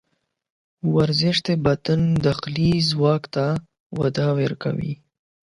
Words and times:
ورزش 0.95 1.37
د 1.47 1.49
بدن 1.65 2.01
داخلي 2.25 2.71
ځواک 2.89 3.23
ته 3.35 3.45
وده 3.99 4.25
ورکوي. 4.39 4.93